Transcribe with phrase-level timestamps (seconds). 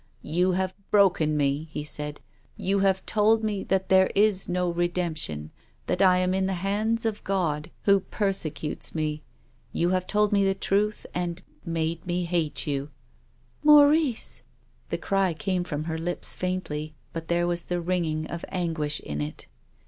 [0.23, 2.21] "You have broken me," he said.
[2.57, 5.51] "You have told me that there is no redemption,
[5.85, 9.21] that I am in the hands of God, who persecutes me.
[9.71, 12.89] You have told me the truth and made me hate you."
[13.63, 13.97] THE LIVING CHILD.
[13.99, 14.43] 239 "Maurice!"
[14.89, 19.21] The cry came from her lips faintly, but there was the ring of anguish in
[19.21, 19.45] it.